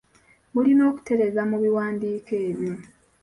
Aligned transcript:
Mulina 0.53 0.83
okutereeza 0.91 1.41
mu 1.49 1.57
biwandiiko 1.63 2.33
ebyo. 2.47 2.73